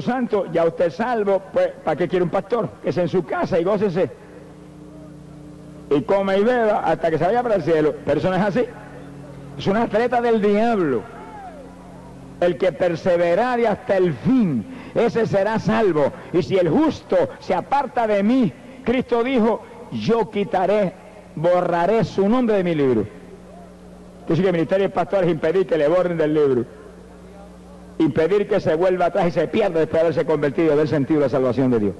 [0.00, 2.68] Santo, ya usted es salvo, pues ¿para qué quiere un pastor?
[2.82, 4.10] Que es en su casa y gócese.
[5.90, 7.94] Y come y beba hasta que se vaya para el cielo.
[8.04, 8.64] Pero eso no es así.
[9.58, 11.02] Es una atleta del diablo.
[12.40, 16.12] El que perseverare hasta el fin, ese será salvo.
[16.32, 18.52] Y si el justo se aparta de mí,
[18.84, 20.92] Cristo dijo, yo quitaré,
[21.36, 23.06] borraré su nombre de mi libro.
[24.28, 26.64] Dice que el ministerio de pastores impedir que le borren del libro.
[27.98, 31.20] Impedir que se vuelva atrás y se pierda después de haberse convertido y haber sentido
[31.20, 31.94] la salvación de Dios.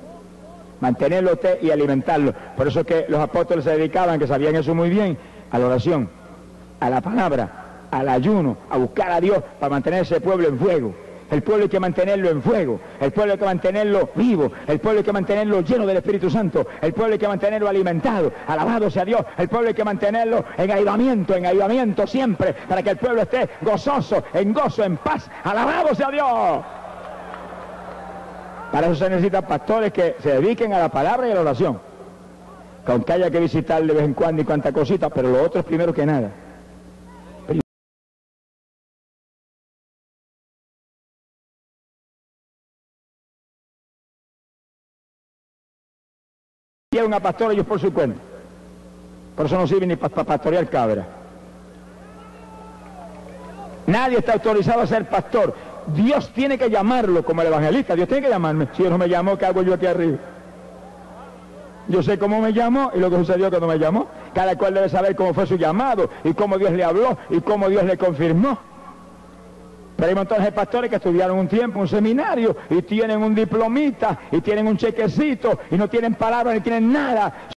[0.81, 2.35] Mantenerlo usted y alimentarlo.
[2.57, 5.17] Por eso es que los apóstoles se dedicaban, que sabían eso muy bien,
[5.51, 6.09] a la oración,
[6.81, 10.95] a la palabra, al ayuno, a buscar a Dios para mantener ese pueblo en fuego.
[11.35, 15.01] El pueblo hay que mantenerlo en fuego, el pueblo hay que mantenerlo vivo, el pueblo
[15.01, 19.05] hay que mantenerlo lleno del Espíritu Santo, el pueblo hay que mantenerlo alimentado, alabado sea
[19.05, 23.23] Dios, el pueblo hay que mantenerlo en ayudamiento, en ayudamiento siempre, para que el pueblo
[23.23, 26.65] esté gozoso, en gozo, en paz, alabado sea Dios.
[28.71, 31.81] Para eso se necesitan pastores que se dediquen a la palabra y a la oración.
[32.87, 35.67] Aunque haya que visitar de vez en cuando y cuanta cosita, pero lo otro es
[35.67, 36.44] primero que nada.
[47.05, 48.19] Tiene una pastora ellos por su cuenta.
[49.37, 51.07] Por eso no sirve ni para pastorear cabra.
[53.87, 55.55] Nadie está autorizado a ser pastor.
[55.89, 57.95] Dios tiene que llamarlo como el evangelista.
[57.95, 58.69] Dios tiene que llamarme.
[58.73, 60.17] Si Dios no me llamó, ¿qué hago yo aquí arriba?
[61.89, 64.07] Yo sé cómo me llamó y lo que sucedió cuando me llamó.
[64.33, 67.69] Cada cual debe saber cómo fue su llamado y cómo Dios le habló y cómo
[67.69, 68.57] Dios le confirmó.
[69.97, 74.41] Pero hay montones pastores que estudiaron un tiempo, un seminario, y tienen un diplomita, y
[74.41, 77.49] tienen un chequecito, y no tienen palabras, ni tienen nada.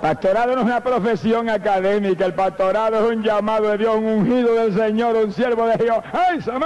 [0.00, 4.54] Pastorado no es una profesión académica, el pastorado es un llamado de Dios, un ungido
[4.54, 5.98] del Señor, un siervo de Dios.
[6.12, 6.64] ¡Ay, se me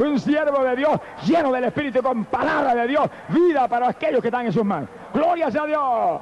[0.00, 4.28] Un siervo de Dios lleno del Espíritu con palabra de Dios, vida para aquellos que
[4.28, 4.88] están en sus manos.
[5.12, 6.20] Gloria sea Dios.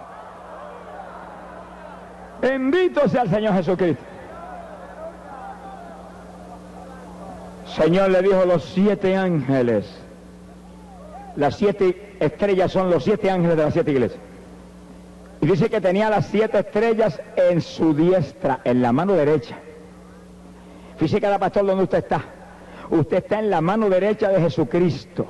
[2.40, 4.02] Bendito sea el Señor Jesucristo.
[7.66, 9.86] Señor le dijo los siete ángeles.
[11.36, 14.20] Las siete estrellas son los siete ángeles de las siete iglesias.
[15.40, 19.56] Y dice que tenía las siete estrellas en su diestra, en la mano derecha.
[20.96, 22.24] Fíjese cada pastor donde usted está.
[22.90, 25.26] Usted está en la mano derecha de Jesucristo.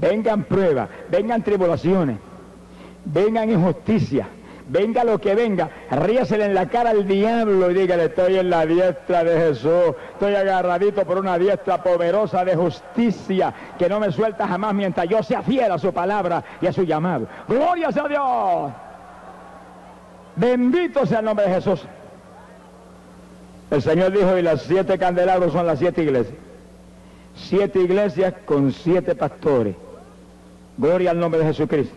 [0.00, 2.18] Vengan pruebas, vengan tribulaciones,
[3.04, 4.26] vengan injusticias,
[4.68, 8.66] venga lo que venga, ríasele en la cara al diablo y dígale, estoy en la
[8.66, 14.48] diestra de Jesús, estoy agarradito por una diestra poderosa de justicia que no me suelta
[14.48, 17.28] jamás mientras yo sea fiel a su palabra y a su llamado.
[17.46, 18.72] Gloria sea Dios.
[20.36, 21.86] Bendito sea el nombre de Jesús.
[23.70, 26.36] El Señor dijo, y las siete candelabros son las siete iglesias.
[27.36, 29.74] Siete iglesias con siete pastores.
[30.76, 31.94] Gloria al nombre de Jesucristo.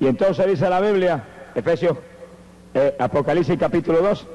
[0.00, 1.96] Y entonces dice la Biblia, Efesios,
[2.74, 4.26] eh, Apocalipsis capítulo 2,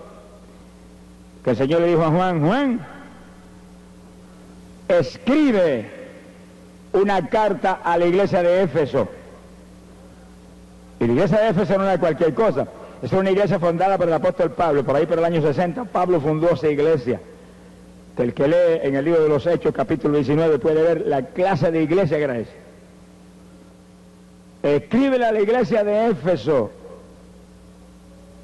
[1.43, 2.87] que el Señor le dijo a Juan, Juan,
[4.87, 5.89] escribe
[6.93, 9.07] una carta a la iglesia de Éfeso.
[10.99, 12.67] Y la iglesia de Éfeso no era cualquier cosa,
[13.01, 16.19] es una iglesia fundada por el apóstol Pablo, por ahí por el año 60, Pablo
[16.19, 17.19] fundó esa iglesia.
[18.17, 21.71] El que lee en el libro de los Hechos, capítulo 19, puede ver la clase
[21.71, 22.51] de iglesia que era esa.
[24.63, 26.71] Escríbele a la iglesia de Éfeso,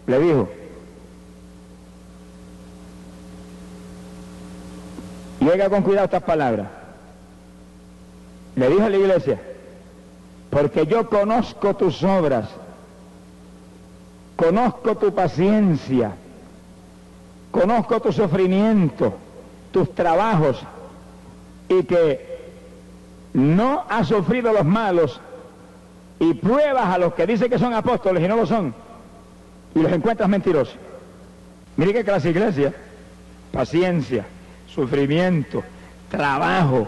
[0.06, 0.50] le dijo,
[5.42, 6.68] oiga con cuidado estas palabras,
[8.56, 9.42] le dijo a la iglesia,
[10.52, 12.48] porque yo conozco tus obras,
[14.36, 16.12] conozco tu paciencia,
[17.52, 19.14] conozco tu sufrimiento,
[19.72, 20.62] tus trabajos,
[21.70, 22.34] y que
[23.34, 25.20] no has sufrido los malos
[26.20, 28.74] y pruebas a los que dicen que son apóstoles y no lo son
[29.76, 30.76] y los encuentras mentirosos.
[31.78, 32.74] Mire qué clase iglesia.
[33.52, 34.26] Paciencia,
[34.68, 35.64] sufrimiento,
[36.10, 36.88] trabajo.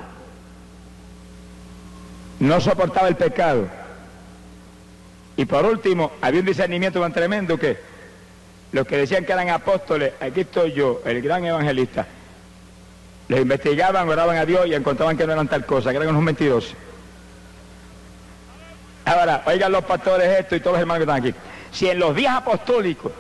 [2.40, 3.66] No soportaba el pecado.
[5.38, 7.78] Y por último, había un discernimiento tan tremendo que
[8.72, 12.06] los que decían que eran apóstoles, aquí estoy yo, el gran evangelista,
[13.28, 16.22] les investigaban, oraban a Dios y encontraban que no eran tal cosa, que eran unos
[16.22, 16.76] mentirosos.
[19.06, 21.36] Ahora, oigan los pastores esto y todos los hermanos que están aquí.
[21.72, 23.12] Si en los días apostólicos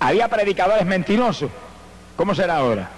[0.00, 1.50] había predicadores mentirosos,
[2.16, 2.88] ¿cómo será ahora?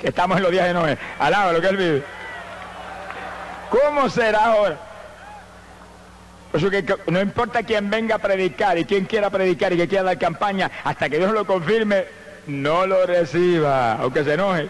[0.00, 0.98] Que estamos en los días de Noé.
[1.18, 2.02] Alaba lo que él vive.
[3.70, 4.91] ¿Cómo será ahora?
[6.52, 9.88] Por eso que no importa quién venga a predicar y quién quiera predicar y que
[9.88, 12.04] quiera dar campaña, hasta que Dios lo confirme,
[12.46, 14.68] no lo reciba, aunque se enoje.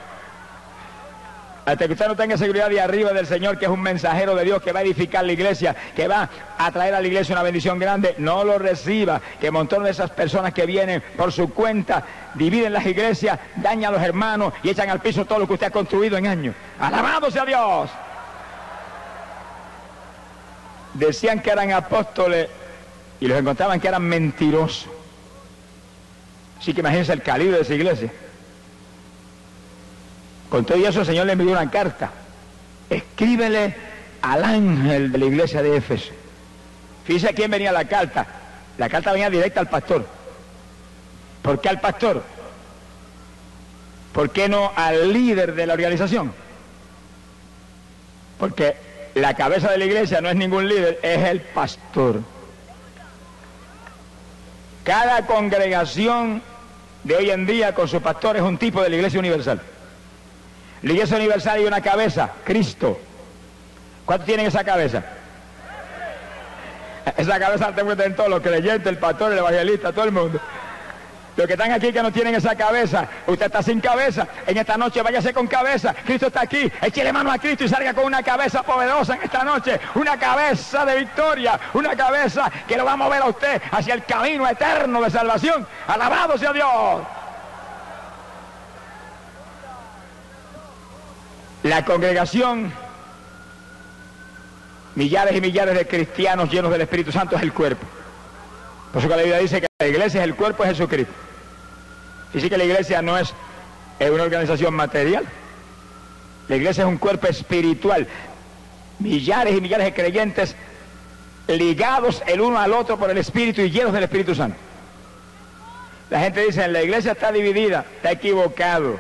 [1.65, 4.45] Hasta que usted no tenga seguridad de arriba del Señor, que es un mensajero de
[4.45, 7.43] Dios, que va a edificar la iglesia, que va a traer a la iglesia una
[7.43, 9.21] bendición grande, no lo reciba.
[9.41, 12.05] Que montón de esas personas que vienen por su cuenta,
[12.35, 15.67] dividen las iglesias, dañan a los hermanos y echan al piso todo lo que usted
[15.67, 16.55] ha construido en años.
[16.79, 17.91] Alabado sea Dios.
[20.95, 22.49] Decían que eran apóstoles
[23.21, 24.89] y los encontraban que eran mentirosos.
[26.59, 28.13] Así que imagínense el calibre de esa iglesia.
[30.49, 32.11] Con todo eso el Señor le envió una carta.
[32.91, 33.75] Escríbele
[34.21, 36.13] al ángel de la iglesia de Éfeso.
[37.05, 38.27] Fíjese a quién venía la carta.
[38.79, 40.07] La carta venía directa al pastor.
[41.43, 42.23] ¿Por qué al pastor?
[44.13, 46.33] ¿Por qué no al líder de la organización?
[48.39, 48.77] Porque
[49.15, 52.21] la cabeza de la iglesia no es ningún líder, es el pastor.
[54.85, 56.43] Cada congregación
[57.05, 59.61] de hoy en día con su pastor es un tipo de la iglesia universal.
[60.83, 62.99] La iglesia universal hay una cabeza, Cristo.
[64.05, 65.05] ¿Cuántos tienen esa cabeza?
[67.17, 70.41] Esa cabeza te en todos los creyentes, el pastor, el evangelista, todo el mundo.
[71.35, 74.27] Los que están aquí que no tienen esa cabeza, usted está sin cabeza.
[74.47, 75.95] En esta noche váyase con cabeza.
[76.05, 76.71] Cristo está aquí.
[76.83, 79.81] Échele mano a Cristo y salga con una cabeza poderosa en esta noche.
[79.95, 81.59] Una cabeza de victoria.
[81.73, 85.67] Una cabeza que lo va a mover a usted hacia el camino eterno de salvación.
[85.87, 87.03] Alabado sea Dios.
[91.63, 92.73] La congregación,
[94.97, 97.87] millares y millares de cristianos llenos del Espíritu Santo es el cuerpo.
[98.93, 101.13] Por eso que la Biblia dice que la iglesia es el cuerpo de Jesucristo.
[102.35, 103.33] Y sí que la iglesia no es,
[104.01, 105.25] una organización material.
[106.49, 108.07] La iglesia es un cuerpo espiritual.
[108.99, 110.57] Millares y millares de creyentes
[111.49, 114.57] ligados el uno al otro por el Espíritu y llenos del Espíritu Santo.
[116.11, 118.99] La gente dice, la iglesia está dividida, está equivocado.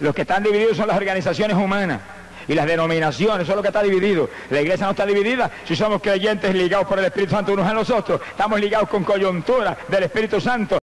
[0.00, 2.00] Los que están divididos son las organizaciones humanas
[2.48, 4.28] y las denominaciones, eso es lo que está dividido.
[4.50, 7.74] La iglesia no está dividida si somos creyentes ligados por el Espíritu Santo unos a
[7.74, 8.20] nosotros.
[8.28, 10.78] Estamos ligados con coyuntura del Espíritu Santo.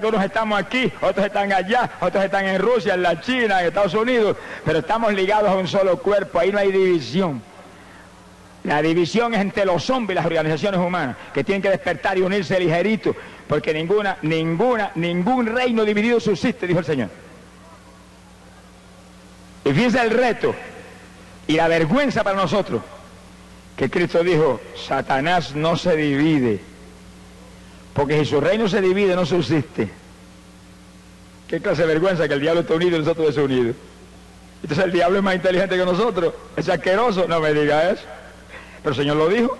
[0.00, 3.68] que unos estamos aquí, otros están allá, otros están en Rusia, en la China, en
[3.68, 7.42] Estados Unidos, pero estamos ligados a un solo cuerpo, ahí no hay división.
[8.64, 12.22] La división es entre los hombres y las organizaciones humanas, que tienen que despertar y
[12.22, 13.14] unirse ligerito,
[13.46, 17.08] porque ninguna, ninguna, ningún reino dividido subsiste, dijo el Señor.
[19.64, 20.54] Y fíjense el reto
[21.46, 22.82] y la vergüenza para nosotros,
[23.76, 26.60] que Cristo dijo, Satanás no se divide,
[27.94, 29.88] porque si su reino se divide no subsiste.
[31.46, 33.76] ¿Qué clase de vergüenza que el diablo esté unido y nosotros desunidos?
[34.62, 38.02] Entonces el diablo es más inteligente que nosotros, es asqueroso, no me diga eso.
[38.88, 39.58] Pero el Señor lo dijo.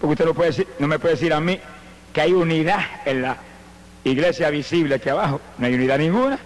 [0.00, 1.60] Porque usted no, puede decir, no me puede decir a mí
[2.14, 3.36] que hay unidad en la
[4.02, 5.42] iglesia visible aquí abajo.
[5.58, 6.38] No hay unidad ninguna.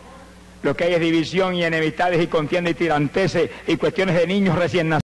[0.63, 4.59] Lo que hay es división y enemistades y contienda y tiranteses y cuestiones de niños
[4.59, 5.03] recién nacidos.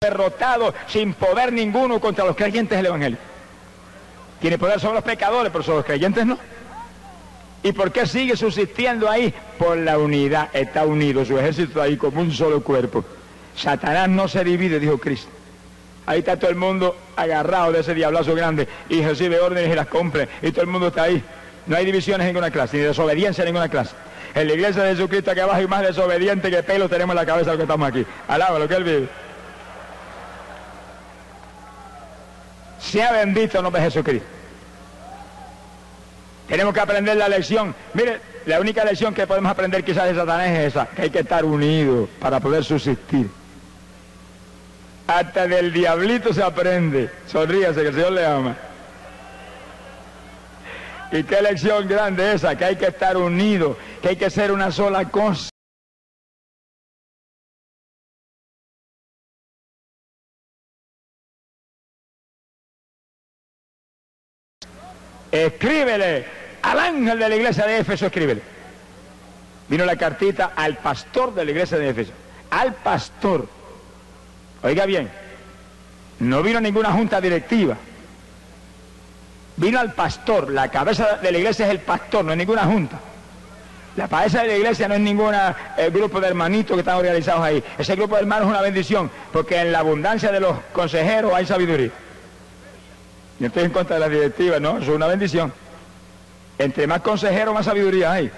[0.00, 3.33] derrotado sin poder ninguno contra los creyentes del Evangelio.
[4.44, 6.38] Tiene poder sobre los pecadores, pero sobre los creyentes no.
[7.62, 9.32] ¿Y por qué sigue subsistiendo ahí?
[9.58, 10.50] Por la unidad.
[10.52, 13.02] Está unido su ejército ahí como un solo cuerpo.
[13.56, 15.30] Satanás no se divide, dijo Cristo.
[16.04, 19.86] Ahí está todo el mundo agarrado de ese diablazo grande y recibe órdenes y las
[19.86, 20.28] compra.
[20.42, 21.24] Y todo el mundo está ahí.
[21.66, 23.94] No hay divisiones en ninguna clase, ni desobediencia en ninguna clase.
[24.34, 27.24] En la iglesia de Jesucristo aquí abajo hay más desobediente que pelo tenemos en la
[27.24, 28.04] cabeza que estamos aquí.
[28.28, 29.08] Alaba lo que él vive.
[32.94, 34.28] Sea bendito el nombre de Jesucristo.
[36.46, 37.74] Tenemos que aprender la lección.
[37.92, 41.18] Mire, la única lección que podemos aprender quizás de Satanás es esa, que hay que
[41.18, 43.28] estar unidos para poder subsistir.
[45.08, 47.10] Hasta del diablito se aprende.
[47.26, 48.56] Sonríase que el Señor le ama.
[51.10, 54.70] Y qué lección grande esa, que hay que estar unidos, que hay que ser una
[54.70, 55.53] sola cosa.
[65.34, 66.24] Escríbele
[66.62, 68.40] al ángel de la iglesia de Éfeso, escríbele.
[69.68, 72.12] Vino la cartita al pastor de la iglesia de Éfeso.
[72.50, 73.48] Al pastor.
[74.62, 75.10] Oiga bien,
[76.20, 77.76] no vino ninguna junta directiva.
[79.56, 80.52] Vino al pastor.
[80.52, 83.00] La cabeza de la iglesia es el pastor, no es ninguna junta.
[83.96, 85.34] La paesa de la iglesia no es ningún
[85.92, 87.62] grupo de hermanitos que están organizados ahí.
[87.76, 91.44] Ese grupo de hermanos es una bendición, porque en la abundancia de los consejeros hay
[91.44, 91.90] sabiduría.
[93.38, 95.52] Yo estoy en contra de la directiva, no, eso es una bendición.
[96.58, 98.30] Entre más consejeros, más sabiduría hay.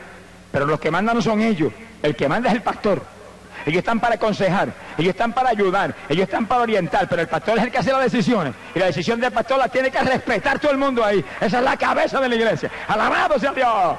[0.51, 1.73] Pero los que mandan no son ellos,
[2.03, 3.03] el que manda es el pastor.
[3.67, 7.59] Ellos están para aconsejar, ellos están para ayudar, ellos están para orientar, pero el pastor
[7.59, 8.55] es el que hace las decisiones.
[8.75, 11.25] Y la decisión del pastor la tiene que respetar todo el mundo ahí.
[11.41, 12.71] Esa es la cabeza de la iglesia.
[12.87, 13.97] Alabado sea Dios.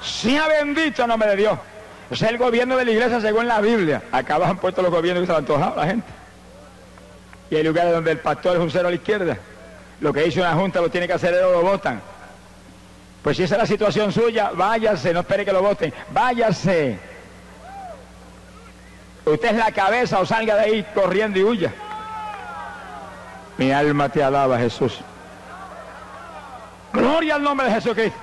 [0.00, 1.58] Sea bendito el nombre de Dios.
[2.10, 4.02] Es el gobierno de la iglesia según la Biblia.
[4.12, 6.23] Acá han puesto los gobiernos que se han antojado a la gente.
[7.50, 9.36] Y hay lugares donde el pastor es un cero a la izquierda.
[10.00, 12.00] Lo que dice una junta lo tiene que hacer él lo votan.
[13.22, 16.98] Pues si esa es la situación suya, váyase, no espere que lo voten, váyase.
[19.24, 21.72] Usted es la cabeza o salga de ahí corriendo y huya.
[23.56, 24.98] Mi alma te alaba, Jesús.
[26.92, 28.18] Gloria al nombre de Jesucristo.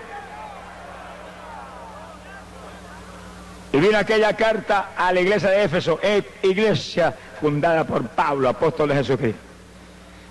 [3.81, 8.95] Vino aquella carta a la iglesia de Éfeso, eh, iglesia fundada por Pablo, apóstol de
[8.95, 9.41] Jesucristo.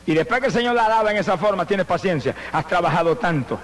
[0.07, 3.59] Y después que el Señor la alaba en esa forma, tienes paciencia, has trabajado tanto,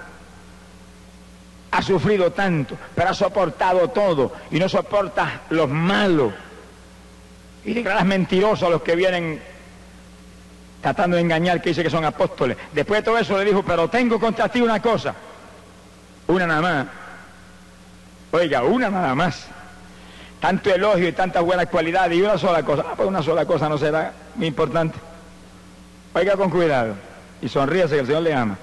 [1.71, 6.33] has sufrido tanto, pero has soportado todo y no soportas los malos.
[7.63, 9.41] Y declaras mentirosos a los que vienen
[10.81, 12.57] tratando de engañar, que dice que son apóstoles.
[12.73, 15.15] Después de todo eso le dijo, pero tengo contra ti una cosa,
[16.27, 16.87] una nada más.
[18.31, 19.47] Oiga, una nada más
[20.39, 22.85] tanto elogio y tantas buenas cualidades y una sola cosa.
[22.87, 24.97] Ah, pues una sola cosa no será muy importante.
[26.13, 26.95] Oiga con cuidado
[27.41, 28.57] y sonríase que el Señor le ama.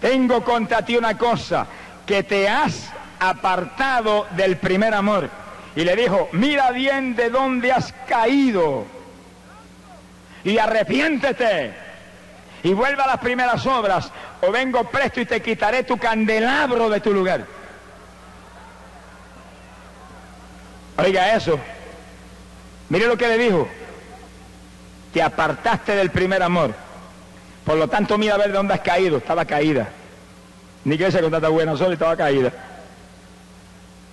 [0.00, 1.66] Tengo contra ti una cosa,
[2.06, 5.28] que te has apartado del primer amor.
[5.76, 8.86] Y le dijo, mira bien de dónde has caído
[10.42, 11.72] y arrepiéntete
[12.62, 14.10] y vuelve a las primeras obras
[14.40, 17.46] o vengo presto y te quitaré tu candelabro de tu lugar.
[21.00, 21.58] Oiga eso.
[22.88, 23.68] Mire lo que le dijo.
[25.12, 26.74] Te apartaste del primer amor.
[27.64, 29.18] Por lo tanto, mira a ver de dónde has caído.
[29.18, 29.88] Estaba caída.
[30.84, 32.52] Ni que se con buena sol estaba caída.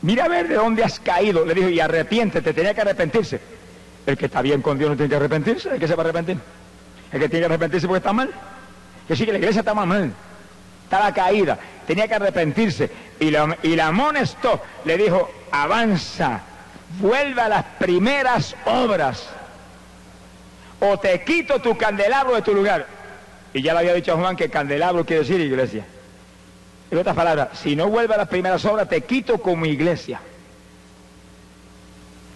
[0.01, 1.45] Mira a ver de dónde has caído.
[1.45, 3.39] Le dijo, y arrepiéntete, tenía que arrepentirse.
[4.05, 5.69] El que está bien con Dios no tiene que arrepentirse.
[5.69, 6.37] El que se va a arrepentir.
[7.11, 8.29] El que tiene que arrepentirse porque está mal.
[9.07, 10.11] Que sí, que la iglesia está mal.
[10.83, 11.57] Estaba caída.
[11.85, 12.89] Tenía que arrepentirse.
[13.19, 14.61] Y la, y la amonestó.
[14.85, 16.41] Le dijo, avanza
[16.99, 19.27] vuelve a las primeras obras.
[20.79, 22.85] O te quito tu candelabro de tu lugar.
[23.53, 25.85] Y ya le había dicho a Juan que candelabro quiere decir iglesia.
[26.89, 30.19] En otras palabras, si no vuelve a las primeras obras, te quito como iglesia.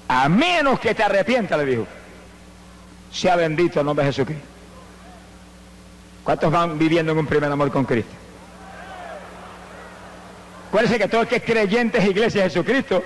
[0.07, 1.87] A menos que te arrepienta, le dijo.
[3.11, 4.45] Sea bendito el nombre de Jesucristo.
[6.23, 8.11] ¿Cuántos van viviendo en un primer amor con Cristo?
[10.67, 13.03] Acuérdense que todo el que es creyente es iglesia de Jesucristo.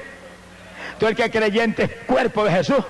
[0.99, 2.83] Tú el que es creyente cuerpo de Jesús.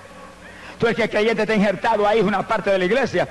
[0.80, 3.28] Tú el que es creyente está injertado ahí, es una parte de la iglesia.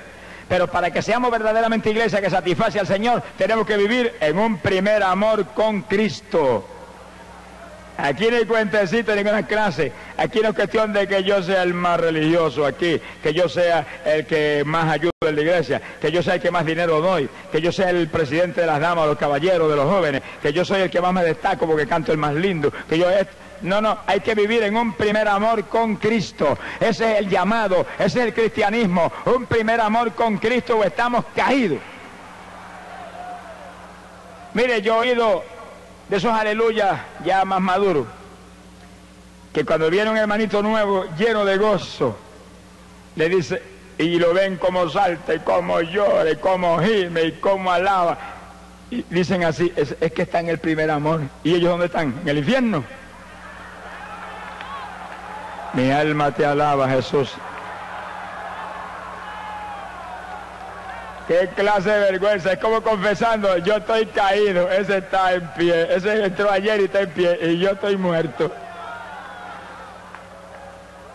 [0.48, 4.58] Pero para que seamos verdaderamente iglesia que satisface al Señor, tenemos que vivir en un
[4.58, 6.68] primer amor con Cristo.
[7.96, 9.92] Aquí no hay cuentecito en ninguna clase.
[10.16, 13.86] Aquí no es cuestión de que yo sea el más religioso aquí, que yo sea
[14.04, 17.28] el que más ayuda en la iglesia, que yo sea el que más dinero doy,
[17.52, 20.64] que yo sea el presidente de las damas, los caballeros, de los jóvenes, que yo
[20.64, 23.26] soy el que más me destaco porque canto el más lindo, que yo es
[23.64, 26.58] no, no, hay que vivir en un primer amor con Cristo.
[26.78, 29.10] Ese es el llamado, ese es el cristianismo.
[29.24, 31.78] Un primer amor con Cristo o estamos caídos.
[34.52, 35.42] Mire, yo he oído
[36.10, 38.06] de esos aleluyas ya más maduros,
[39.50, 42.18] que cuando viene un hermanito nuevo lleno de gozo,
[43.16, 43.62] le dice,
[43.96, 48.18] y lo ven como salta y como llora y como gime y como alaba.
[48.90, 51.22] Y dicen así, es, es que está en el primer amor.
[51.42, 52.14] ¿Y ellos dónde están?
[52.22, 52.84] ¿En el infierno?
[55.74, 57.32] Mi alma te alaba, Jesús.
[61.26, 66.26] Qué clase de vergüenza, es como confesando, yo estoy caído, ese está en pie, ese
[66.26, 68.52] entró ayer y está en pie, y yo estoy muerto.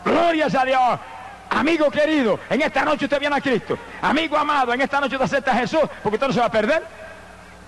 [0.04, 1.00] Gloria a Dios.
[1.52, 3.78] Amigo querido, en esta noche usted viene a Cristo.
[4.02, 6.52] Amigo amado, en esta noche usted acepta a Jesús, porque usted no se va a
[6.52, 6.84] perder.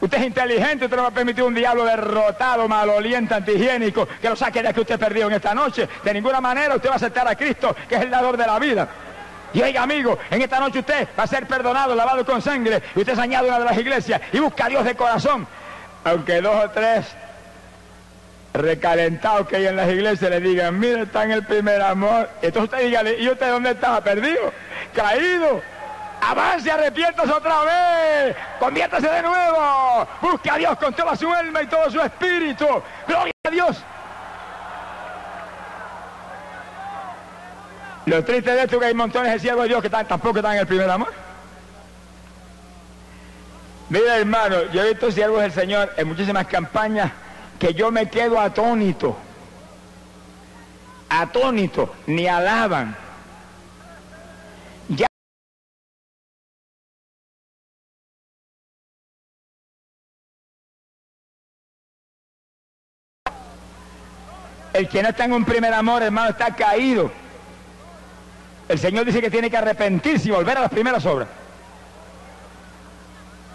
[0.02, 4.36] Usted es inteligente, usted no va a permitir un diablo derrotado, maloliente, antihigiénico, que lo
[4.36, 5.88] saque de que usted perdió en esta noche.
[6.04, 8.58] De ninguna manera usted va a aceptar a Cristo, que es el dador de la
[8.58, 8.88] vida.
[9.54, 13.00] Y oiga, amigo, en esta noche usted va a ser perdonado, lavado con sangre, y
[13.00, 15.48] usted es añade una de las iglesias y busca a Dios de corazón.
[16.04, 17.06] Aunque dos o tres
[18.54, 22.28] recalentados que hay en las iglesias le digan, mire, está en el primer amor.
[22.42, 24.02] Entonces usted dígale, ¿y usted dónde estaba?
[24.02, 24.52] Perdido,
[24.94, 25.62] caído.
[26.22, 28.36] Avance, arrepiéntase otra vez.
[28.60, 30.08] Conviértase de nuevo.
[30.22, 32.68] Busque a Dios con toda su alma y todo su espíritu.
[33.08, 33.84] Gloria a Dios.
[38.06, 40.54] Lo triste de esto es que hay montones de siervos de Dios que tampoco están
[40.54, 41.12] en el primer amor.
[43.90, 47.12] Mira hermano, yo he visto siervos del Señor en muchísimas campañas
[47.60, 49.18] que yo me quedo atónito.
[51.10, 52.96] Atónito, ni alaban.
[64.74, 67.12] El que no está en un primer amor, hermano, está caído.
[68.70, 71.28] El Señor dice que tiene que arrepentirse y volver a las primeras obras.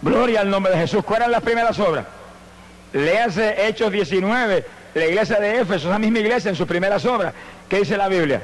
[0.02, 1.02] Gloria al nombre de Jesús.
[1.04, 2.04] ¿Cuáles eran las primeras obras?
[2.92, 7.32] Léase Hechos 19, la iglesia de Éfeso, esa misma iglesia en sus primeras obras.
[7.68, 8.42] ¿Qué dice la Biblia?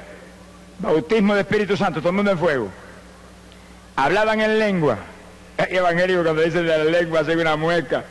[0.79, 2.69] Bautismo de Espíritu Santo, todo el mundo en fuego.
[3.97, 4.99] Hablaban en lengua.
[5.59, 8.05] El evangélico cuando dice de la lengua hace una mueca.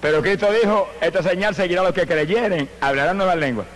[0.00, 3.66] Pero Cristo dijo, esta señal seguirá a los que creyeren, hablarán nuevas lenguas.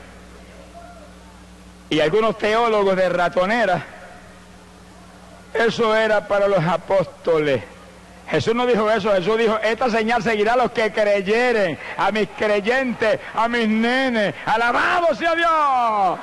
[1.90, 3.84] Y algunos teólogos de ratonera,
[5.52, 7.62] eso era para los apóstoles.
[8.28, 12.26] Jesús no dijo eso, Jesús dijo, esta señal seguirá a los que creyeren, a mis
[12.38, 14.34] creyentes, a mis nenes.
[14.46, 16.18] Alabado sea Dios.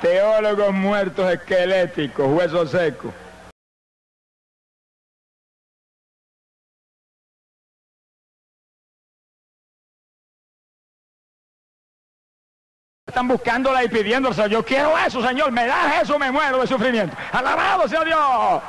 [0.00, 3.12] Teólogos muertos esqueléticos, huesos secos.
[13.10, 17.16] Están buscándola y pidiéndose, yo quiero eso, Señor, me das eso, me muero de sufrimiento.
[17.32, 18.62] Alabado sea Dios.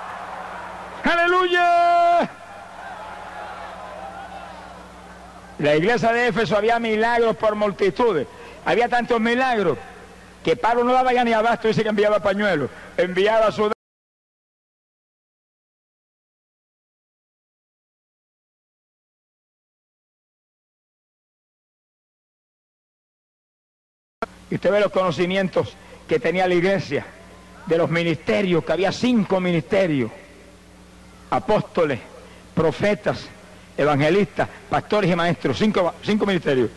[1.04, 2.28] Aleluya.
[5.60, 8.26] La iglesia de Éfeso había milagros por multitudes.
[8.66, 9.78] Había tantos milagros
[10.44, 13.72] que Pablo no daba ya ni abasto, dice que enviaba pañuelos, enviaba su
[24.52, 25.74] Y usted ve los conocimientos
[26.08, 27.06] que tenía la iglesia,
[27.66, 30.12] de los ministerios, que había cinco ministerios,
[31.30, 32.00] apóstoles,
[32.54, 33.30] profetas,
[33.78, 36.70] evangelistas, pastores y maestros, cinco, cinco ministerios.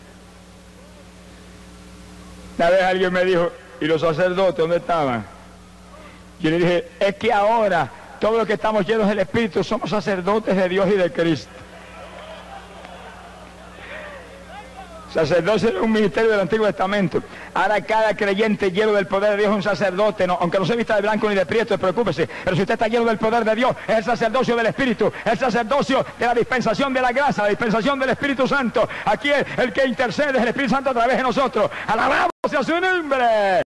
[2.57, 5.25] Una vez alguien me dijo, ¿y los sacerdotes dónde estaban?
[6.39, 10.55] Yo le dije, es que ahora todos los que estamos llenos del Espíritu somos sacerdotes
[10.55, 11.49] de Dios y de Cristo.
[15.15, 17.23] Sacerdocio era un ministerio del Antiguo Testamento.
[17.53, 20.97] Ahora cada creyente lleno del poder de Dios es un sacerdote, aunque no se vista
[20.97, 22.27] de blanco ni de prieto, preocúpese.
[22.43, 25.37] Pero si usted está lleno del poder de Dios, es el sacerdocio del Espíritu, el
[25.37, 28.89] sacerdocio de la dispensación de la gracia, la dispensación del Espíritu Santo.
[29.05, 31.71] Aquí es el que intercede es el Espíritu Santo a través de nosotros.
[31.87, 33.63] Alabamos a su nombre.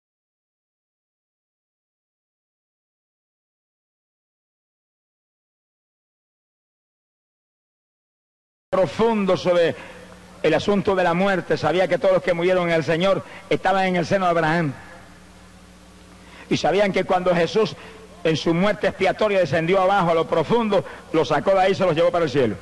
[8.70, 9.74] profundo sobre
[10.42, 13.86] el asunto de la muerte, sabía que todos los que murieron en el Señor estaban
[13.86, 14.72] en el seno de Abraham.
[16.48, 17.76] Y sabían que cuando Jesús
[18.24, 21.84] en su muerte expiatoria descendió abajo a lo profundo, lo sacó de ahí y se
[21.84, 22.56] los llevó para el cielo.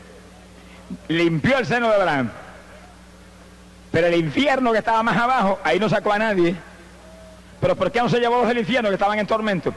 [1.08, 2.30] Limpió el seno de Abraham.
[3.90, 6.54] Pero el infierno que estaba más abajo, ahí no sacó a nadie.
[7.60, 9.74] Pero ¿por qué no se llevó los del infierno que estaban en tormento?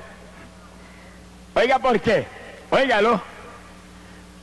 [1.53, 2.25] Oiga, ¿por qué?
[2.69, 3.21] Óigalo.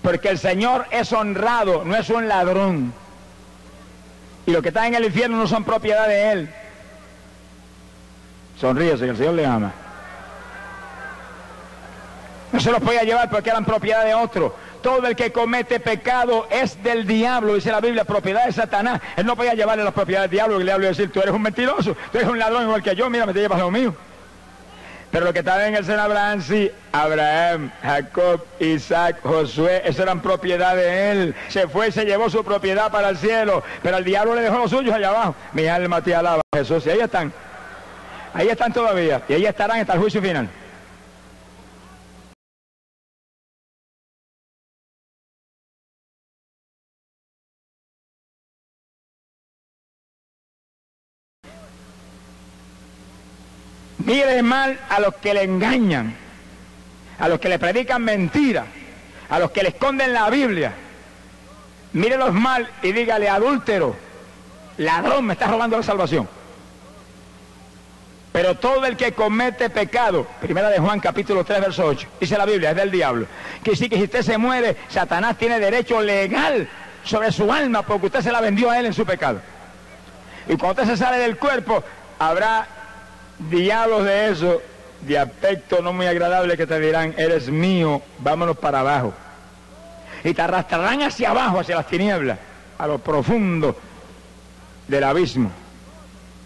[0.03, 2.93] Porque el Señor es honrado, no es un ladrón.
[4.49, 6.49] Y los que están en el infierno no son propiedad de Él.
[8.59, 9.73] Sonríese, que el Señor le ama.
[12.51, 14.57] No se los podía llevar porque eran propiedad de otro.
[14.81, 19.03] Todo el que comete pecado es del diablo, dice la Biblia, propiedad de Satanás.
[19.19, 21.95] Él no podía llevarle las propiedades del diablo le diablo decir, tú eres un mentiroso,
[22.11, 23.95] tú eres un ladrón igual que yo, mira, me te llevas lo mío.
[25.11, 30.21] Pero lo que estaba en el seno Abraham, sí, Abraham, Jacob, Isaac, Josué, eso eran
[30.21, 31.35] propiedad de él.
[31.49, 34.59] Se fue y se llevó su propiedad para el cielo, pero el diablo le dejó
[34.59, 35.35] los suyos allá abajo.
[35.55, 37.33] Mi alma te alaba, Jesús, y ahí están.
[38.35, 40.49] Ahí están todavía, y ahí estarán hasta el juicio final.
[54.09, 56.15] Mire mal a los que le engañan,
[57.19, 58.65] a los que le predican mentiras,
[59.29, 60.73] a los que le esconden la Biblia.
[61.93, 63.95] Mírelos mal y dígale, adúltero,
[64.79, 66.27] ladrón, me está robando la salvación.
[68.33, 72.47] Pero todo el que comete pecado, primera de Juan capítulo 3, verso 8, dice la
[72.47, 73.27] Biblia, es del diablo.
[73.63, 76.67] Que sí que si usted se muere, Satanás tiene derecho legal
[77.05, 79.43] sobre su alma porque usted se la vendió a él en su pecado.
[80.49, 81.85] Y cuando usted se sale del cuerpo,
[82.19, 82.78] habrá
[83.39, 84.61] diablos de eso
[85.03, 89.15] de aspecto no muy agradable que te dirán, eres mío, vámonos para abajo.
[90.25, 92.39] Y te arrastrarán hacia abajo, hacia las tinieblas,
[92.77, 93.77] a lo profundo
[94.89, 95.51] del abismo.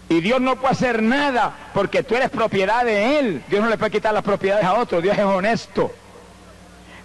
[0.09, 3.43] Y Dios no puede hacer nada porque tú eres propiedad de Él.
[3.49, 5.01] Dios no le puede quitar las propiedades a otro.
[5.01, 5.91] Dios es honesto.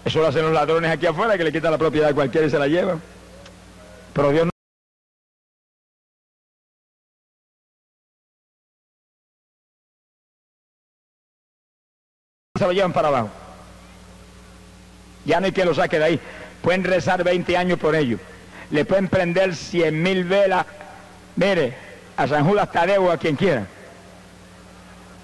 [0.05, 2.51] Eso lo hacen los ladrones aquí afuera que le quitan la propiedad a cualquiera y
[2.51, 3.01] se la llevan.
[4.13, 4.58] Pero Dios no.
[12.59, 13.31] Se lo llevan para abajo.
[15.25, 16.21] Ya no hay quien lo saque de ahí.
[16.63, 18.19] Pueden rezar 20 años por ello.
[18.71, 20.67] Le pueden prender 100 mil velas.
[21.37, 21.75] Mire,
[22.17, 23.67] a San Judas Tadeo, a quien quiera.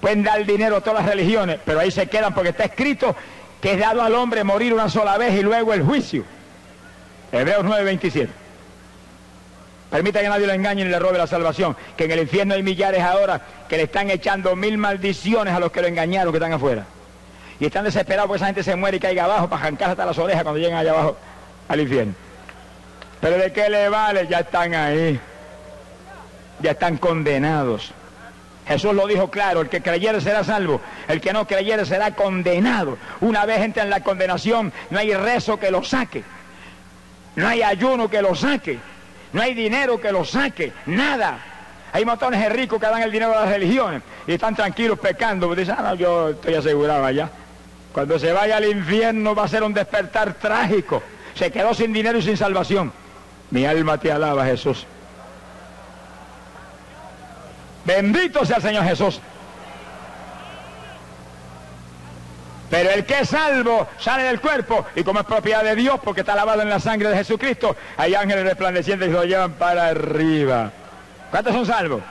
[0.01, 3.15] Pueden dar dinero a todas las religiones, pero ahí se quedan porque está escrito
[3.61, 6.23] que es dado al hombre morir una sola vez y luego el juicio.
[7.31, 8.29] Hebreos 9:27.
[9.89, 11.75] Permita que nadie lo engañe ni le robe la salvación.
[11.97, 15.71] Que en el infierno hay millares ahora que le están echando mil maldiciones a los
[15.71, 16.85] que lo engañaron que están afuera.
[17.59, 20.17] Y están desesperados porque esa gente se muere y caiga abajo para arrancar hasta las
[20.17, 21.17] orejas cuando lleguen allá abajo
[21.67, 22.13] al infierno.
[23.21, 25.19] Pero de qué le vale, ya están ahí.
[26.59, 27.93] Ya están condenados.
[28.67, 32.97] Jesús lo dijo claro, el que creyere será salvo, el que no creyere será condenado.
[33.21, 36.23] Una vez entra en la condenación, no hay rezo que lo saque,
[37.35, 38.79] no hay ayuno que lo saque,
[39.33, 41.37] no hay dinero que lo saque, nada.
[41.93, 45.53] Hay montones de ricos que dan el dinero a las religiones y están tranquilos pecando,
[45.53, 47.29] dicen, ah, no, yo estoy asegurado allá.
[47.95, 51.01] Cuando se vaya al infierno va a ser un despertar trágico.
[51.33, 52.91] Se quedó sin dinero y sin salvación.
[53.51, 54.85] Mi alma te alaba, Jesús.
[57.85, 59.21] Bendito sea el Señor Jesús.
[62.69, 66.19] Pero el que es salvo sale del cuerpo y como es propiedad de Dios porque
[66.19, 70.69] está lavado en la sangre de Jesucristo, hay ángeles resplandecientes y lo llevan para arriba.
[71.31, 72.01] ¿Cuántos son salvos?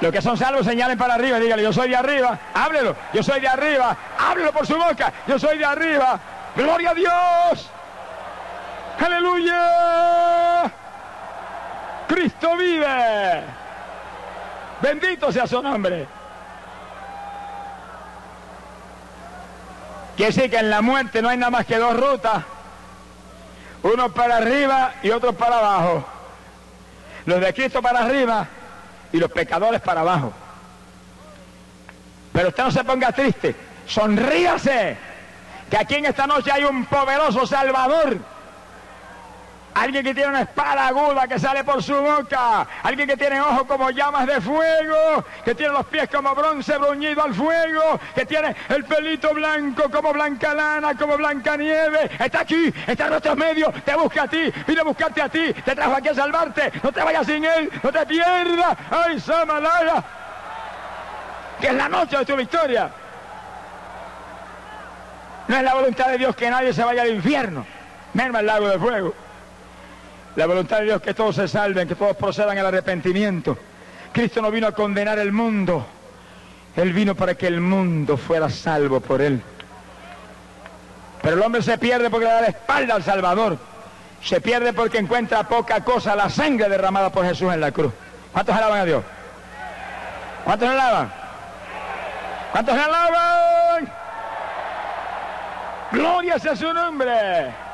[0.00, 3.40] Los que son salvos señalen para arriba, dígale, yo soy de arriba, háblelo, yo soy
[3.40, 6.18] de arriba, háblelo por su boca, yo soy de arriba,
[6.56, 7.70] gloria a Dios,
[8.98, 10.72] aleluya,
[12.08, 13.42] Cristo vive,
[14.80, 16.06] bendito sea su nombre.
[20.16, 22.42] Quiere decir que en la muerte no hay nada más que dos rutas,
[23.82, 26.06] uno para arriba y otro para abajo.
[27.26, 28.48] Los de Cristo para arriba
[29.12, 30.32] y los pecadores para abajo.
[32.32, 34.96] Pero usted no se ponga triste, sonríase,
[35.68, 38.18] que aquí en esta noche hay un poderoso Salvador.
[39.74, 42.66] Alguien que tiene una espada aguda que sale por su boca.
[42.82, 45.24] Alguien que tiene ojos como llamas de fuego.
[45.44, 48.00] Que tiene los pies como bronce bruñido al fuego.
[48.14, 52.10] Que tiene el pelito blanco como blanca lana, como blanca nieve.
[52.18, 53.72] Está aquí, está en nuestros medios.
[53.84, 55.52] Te busca a ti, vino a buscarte a ti.
[55.52, 56.72] Te trajo aquí a salvarte.
[56.82, 58.76] No te vayas sin él, no te pierdas.
[58.90, 60.02] ¡Ay, Samalaya!
[61.60, 62.90] Que es la noche de tu victoria.
[65.46, 67.64] No es la voluntad de Dios que nadie se vaya al infierno.
[68.14, 69.29] Merma el lago de fuego.
[70.36, 73.56] La voluntad de Dios es que todos se salven, que todos procedan al arrepentimiento.
[74.12, 75.86] Cristo no vino a condenar el mundo.
[76.76, 79.42] Él vino para que el mundo fuera salvo por él.
[81.22, 83.58] Pero el hombre se pierde porque le da la espalda al Salvador.
[84.22, 87.92] Se pierde porque encuentra poca cosa, la sangre derramada por Jesús en la cruz.
[88.32, 89.02] ¿Cuántos alaban a Dios?
[90.44, 91.12] ¿Cuántos alaban?
[92.52, 93.92] ¿Cuántos alaban?
[95.92, 97.69] Gloria sea su nombre.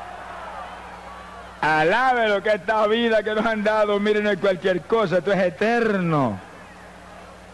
[1.61, 5.33] Alabe lo que esta vida que nos han dado, miren, no es cualquier cosa, esto
[5.33, 6.38] es eterno.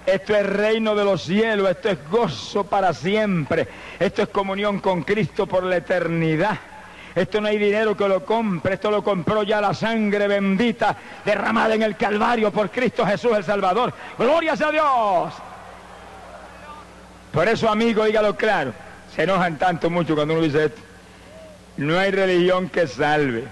[0.04, 3.68] Esto es reino de los cielos, esto es gozo para siempre,
[4.00, 6.58] esto es comunión con Cristo por la eternidad.
[7.14, 11.74] Esto no hay dinero que lo compre, esto lo compró ya la sangre bendita derramada
[11.74, 13.92] en el Calvario por Cristo Jesús el Salvador.
[14.18, 15.34] Gloria a Dios.
[17.30, 18.72] Por eso, amigo, dígalo claro,
[19.14, 20.80] se enojan tanto mucho cuando uno dice esto.
[21.76, 23.44] No hay religión que salve.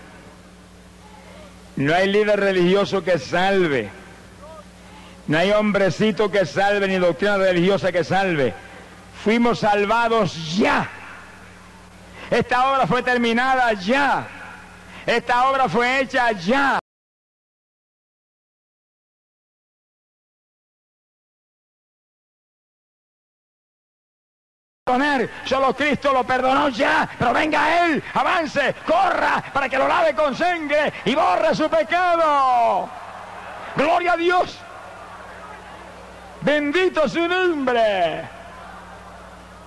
[1.76, 3.90] No hay líder religioso que salve.
[5.26, 8.52] No hay hombrecito que salve ni doctrina religiosa que salve.
[9.22, 10.88] Fuimos salvados ya.
[12.30, 14.26] Esta obra fue terminada ya.
[15.06, 16.79] Esta obra fue hecha ya.
[25.44, 30.34] Solo Cristo lo perdonó ya, pero venga Él, avance, corra para que lo lave con
[30.34, 32.88] sangre y borre su pecado.
[33.76, 34.58] Gloria a Dios.
[36.40, 38.22] Bendito su nombre.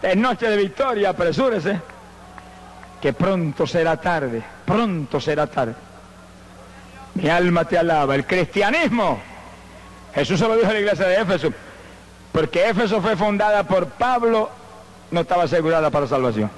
[0.02, 1.80] Es noche de victoria, apresúrese.
[3.02, 5.76] Que pronto será tarde, pronto será tarde.
[7.16, 8.16] Mi alma te alaba.
[8.16, 9.20] El cristianismo,
[10.16, 11.54] Jesús se lo dijo a la iglesia de Éfeso,
[12.32, 14.50] Porque Éfeso fue fundada por Pablo,
[15.13, 16.49] no estaba asegurada para salvación.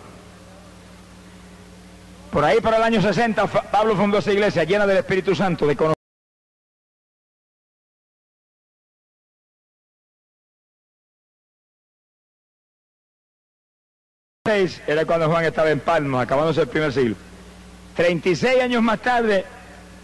[2.31, 5.75] Por ahí, por el año 60, Pablo fundó esa iglesia llena del Espíritu Santo, de
[14.87, 17.15] era cuando Juan estaba en Palma, acabándose el primer siglo.
[17.95, 19.43] 36 años más tarde,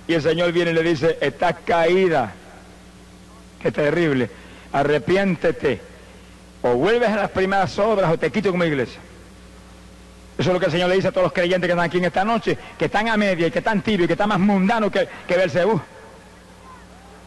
[0.07, 2.33] y el Señor viene y le dice, estás caída.
[3.61, 4.29] Qué terrible.
[4.73, 5.90] Arrepiéntete.
[6.63, 8.99] O vuelves a las primeras obras o te quito como iglesia.
[10.37, 11.97] Eso es lo que el Señor le dice a todos los creyentes que están aquí
[11.97, 14.39] en esta noche, que están a media y que están tibios y que están más
[14.39, 15.79] mundanos que, que Belcebú.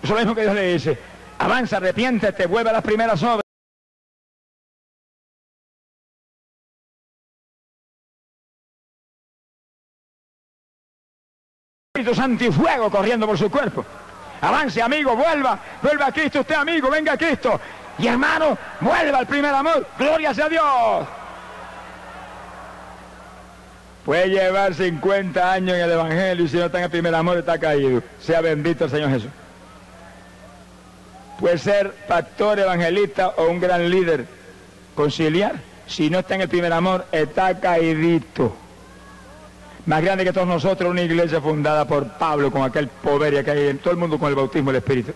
[0.02, 0.98] Eso es lo mismo que Dios le dice.
[1.38, 3.42] Avanza, arrepiéntete, vuelve a las primeras obras.
[11.94, 13.84] Espíritu Santo y fuego corriendo por su cuerpo.
[14.40, 17.60] Avance, amigo, vuelva, vuelva a Cristo, usted amigo, venga a Cristo.
[17.98, 19.86] Y hermano, vuelva al primer amor.
[19.98, 21.06] Gloria sea Dios.
[24.04, 27.38] Puede llevar 50 años en el Evangelio y si no está en el primer amor
[27.38, 28.02] está caído.
[28.20, 29.30] Sea bendito el Señor Jesús.
[31.40, 34.26] Puede ser pastor, evangelista o un gran líder
[34.94, 35.54] conciliar.
[35.86, 38.54] Si no está en el primer amor, está caídito
[39.86, 43.78] más grande que todos nosotros, una iglesia fundada por Pablo con aquel poder hay en
[43.78, 45.12] todo el mundo con el bautismo del Espíritu.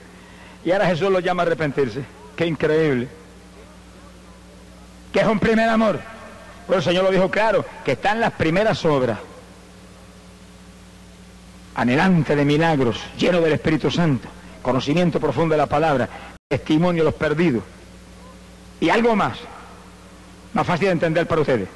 [0.65, 2.03] Y ahora Jesús lo llama a arrepentirse.
[2.39, 3.09] Qué increíble.
[5.13, 5.99] Que es un primer amor.
[6.69, 9.19] Bueno, el Señor lo dijo claro, que están las primeras obras.
[11.75, 14.29] Anhelante de milagros, lleno del Espíritu Santo,
[14.63, 16.09] conocimiento profundo de la palabra,
[16.47, 17.65] testimonio de los perdidos.
[18.79, 19.39] Y algo más,
[20.53, 21.69] más fácil de entender para ustedes.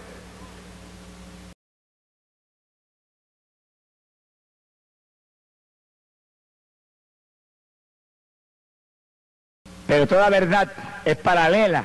[9.93, 10.73] Pero toda verdad
[11.05, 11.85] es paralela.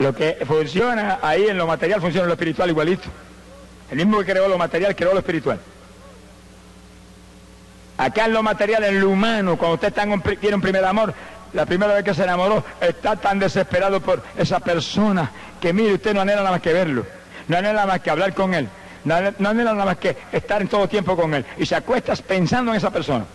[0.00, 3.08] Lo que funciona ahí en lo material funciona en lo espiritual igualito.
[3.92, 5.60] El mismo que creó lo material creó lo espiritual.
[7.96, 9.92] Acá en lo material, en lo humano, cuando usted
[10.40, 11.14] tiene un primer amor,
[11.52, 16.12] la primera vez que se enamoró, está tan desesperado por esa persona que mire, usted
[16.12, 17.06] no anhela nada más que verlo,
[17.46, 18.68] no anhela nada más que hablar con él,
[19.04, 21.46] no anhela nada más que estar en todo tiempo con él.
[21.56, 23.26] Y se acuesta pensando en esa persona.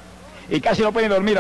[0.50, 1.40] Y casi no puede dormir.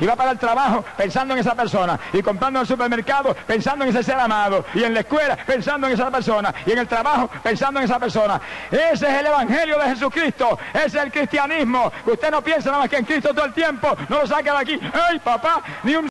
[0.00, 3.84] Y va para el trabajo pensando en esa persona, y comprando en el supermercado pensando
[3.84, 6.88] en ese ser amado, y en la escuela pensando en esa persona, y en el
[6.88, 8.40] trabajo pensando en esa persona.
[8.70, 11.92] Ese es el Evangelio de Jesucristo, ese es el cristianismo.
[12.06, 14.58] Usted no piensa nada más que en Cristo todo el tiempo, no lo saca de
[14.58, 14.80] aquí.
[14.92, 15.62] ¡Ay, papá!
[15.82, 16.10] Ni un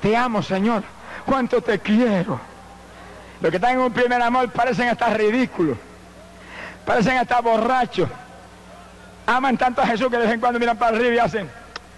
[0.00, 0.84] Te amo, Señor.
[1.26, 2.40] Cuánto te quiero.
[3.40, 5.78] Los que están en un primer amor parecen estar ridículos,
[6.84, 8.08] parecen estar borrachos.
[9.26, 11.48] Aman tanto a Jesús que de vez en cuando miran para arriba y hacen,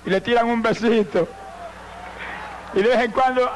[0.04, 1.28] y le tiran un besito.
[2.74, 3.50] Y de vez en cuando,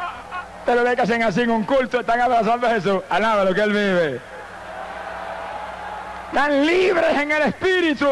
[0.64, 3.00] te lo ve que hacen así en un culto, están abrazando a Jesús.
[3.10, 4.20] Alaba lo que Él vive.
[6.28, 8.08] Están libres en el Espíritu.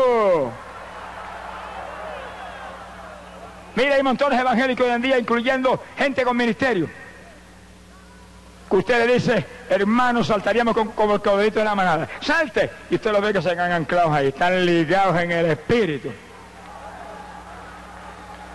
[3.75, 7.02] Mira, hay montones evangélicos hoy en día, incluyendo gente con ministerio
[8.77, 12.09] usted le dice, hermanos, saltaríamos como el caballito de la manada.
[12.21, 12.71] Salte.
[12.91, 16.11] Y usted lo ve que se quedan anclados ahí, están ligados en el espíritu.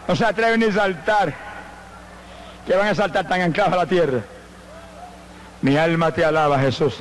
[0.08, 1.34] No se atreven ni a saltar.
[2.66, 4.22] Que van a saltar tan anclados a la tierra.
[5.62, 7.00] Mi alma te alaba, Jesús.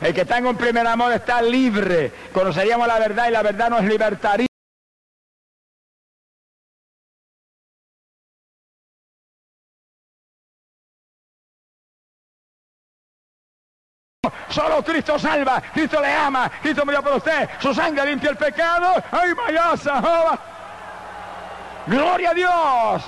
[0.00, 2.12] El que está en un primer amor está libre.
[2.32, 4.46] Conoceríamos la verdad y la verdad nos libertaría.
[14.56, 18.86] Solo Cristo salva, Cristo le ama, Cristo murió por usted, su sangre limpia el pecado.
[19.12, 20.38] ¡Ay, mayasa!
[21.86, 23.02] ¡Gloria a Dios!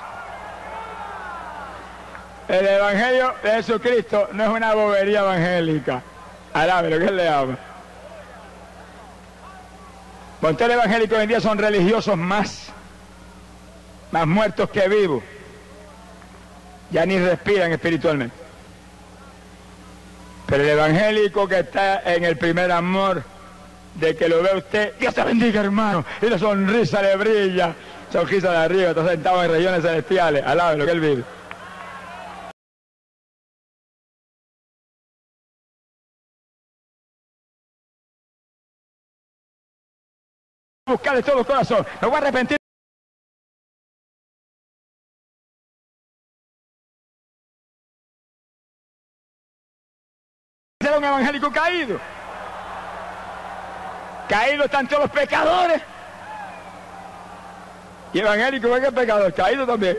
[2.48, 6.02] El Evangelio de Jesucristo no es una bobería evangélica.
[6.52, 7.56] Alabe lo que él le ama.
[10.42, 12.66] el evangélico hoy en día son religiosos más,
[14.10, 15.22] más muertos que vivos.
[16.90, 18.36] Ya ni respiran espiritualmente.
[20.48, 23.22] Pero el evangélico que está en el primer amor,
[23.96, 27.74] de que lo ve usted, Dios te bendiga hermano, y la sonrisa le brilla,
[28.10, 31.24] sonrisa de arriba, está sentado en regiones celestiales, al de lo que él vive.
[40.86, 42.57] Buscar de todo corazón, me voy a arrepentir.
[51.08, 51.98] Evangélico caído.
[54.28, 55.82] Caídos están todos los pecadores.
[58.12, 59.32] Y evangélico, ¿qué pecador?
[59.34, 59.98] Caído también.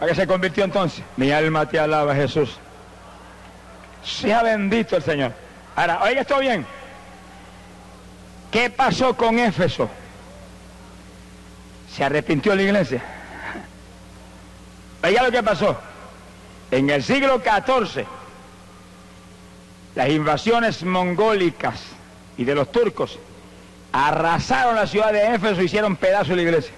[0.00, 1.02] ¿A qué se convirtió entonces?
[1.16, 2.58] Mi alma te alaba, Jesús.
[4.04, 5.32] Sea bendito el Señor.
[5.74, 6.66] Ahora, oiga esto bien.
[8.50, 9.88] ¿Qué pasó con Éfeso?
[11.94, 13.02] ¿Se arrepintió la iglesia?
[15.02, 15.76] Oiga lo que pasó.
[16.70, 18.06] En el siglo XIV,
[19.96, 21.80] las invasiones mongólicas
[22.36, 23.18] y de los turcos
[23.92, 26.72] arrasaron la ciudad de Éfeso y hicieron pedazo de la iglesia.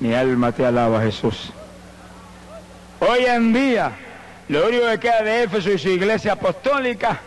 [0.00, 1.52] Mi alma te alaba, Jesús.
[2.98, 3.92] Hoy en día,
[4.48, 7.20] lo único que queda de Éfeso y su iglesia apostólica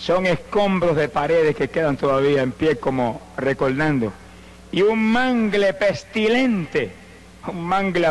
[0.00, 4.12] son escombros de paredes que quedan todavía en pie como recordando.
[4.72, 6.90] Y un mangle pestilente,
[7.46, 8.08] un mangle